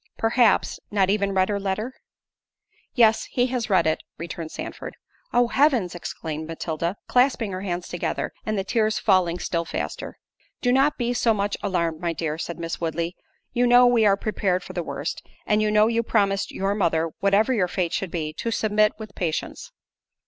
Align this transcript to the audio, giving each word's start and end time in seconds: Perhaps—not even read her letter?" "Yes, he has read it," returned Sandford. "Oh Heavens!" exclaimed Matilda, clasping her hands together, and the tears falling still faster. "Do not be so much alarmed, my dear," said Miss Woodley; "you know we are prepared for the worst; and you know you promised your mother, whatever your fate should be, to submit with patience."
Perhaps—not 0.17 1.11
even 1.11 1.35
read 1.35 1.47
her 1.49 1.59
letter?" 1.59 1.93
"Yes, 2.95 3.25
he 3.25 3.45
has 3.53 3.69
read 3.69 3.85
it," 3.85 4.01
returned 4.17 4.49
Sandford. 4.51 4.95
"Oh 5.31 5.47
Heavens!" 5.49 5.93
exclaimed 5.93 6.47
Matilda, 6.47 6.95
clasping 7.07 7.51
her 7.51 7.61
hands 7.61 7.87
together, 7.87 8.31
and 8.43 8.57
the 8.57 8.63
tears 8.63 8.97
falling 8.97 9.37
still 9.37 9.63
faster. 9.63 10.17
"Do 10.59 10.71
not 10.71 10.97
be 10.97 11.13
so 11.13 11.35
much 11.35 11.55
alarmed, 11.61 12.01
my 12.01 12.13
dear," 12.13 12.39
said 12.39 12.57
Miss 12.57 12.81
Woodley; 12.81 13.15
"you 13.53 13.67
know 13.67 13.85
we 13.85 14.03
are 14.03 14.17
prepared 14.17 14.63
for 14.63 14.73
the 14.73 14.81
worst; 14.81 15.23
and 15.45 15.61
you 15.61 15.69
know 15.69 15.85
you 15.85 16.01
promised 16.01 16.49
your 16.51 16.73
mother, 16.73 17.11
whatever 17.19 17.53
your 17.53 17.67
fate 17.67 17.93
should 17.93 18.09
be, 18.09 18.33
to 18.39 18.49
submit 18.49 18.93
with 18.97 19.13
patience." 19.13 19.71